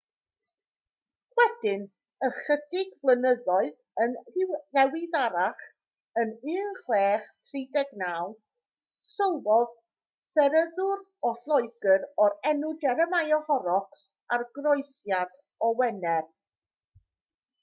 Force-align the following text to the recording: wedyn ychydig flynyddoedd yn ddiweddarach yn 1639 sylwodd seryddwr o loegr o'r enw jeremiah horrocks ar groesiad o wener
wedyn 1.39 1.81
ychydig 2.27 2.93
flynyddoedd 3.01 4.05
yn 4.05 4.15
ddiweddarach 4.37 5.61
yn 6.21 6.31
1639 6.53 8.33
sylwodd 9.11 9.77
seryddwr 10.31 11.03
o 11.29 11.33
loegr 11.53 12.07
o'r 12.25 12.37
enw 12.53 12.71
jeremiah 12.87 13.43
horrocks 13.51 14.09
ar 14.39 14.47
groesiad 14.57 15.37
o 15.69 15.71
wener 15.83 16.25